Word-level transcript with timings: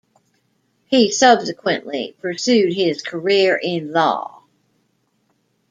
He 0.87 1.11
subsequently 1.11 2.15
pursued 2.21 2.73
his 2.73 3.03
career 3.03 3.55
in 3.55 3.93
law. 3.93 4.41